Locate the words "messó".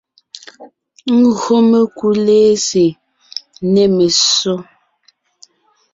3.95-4.55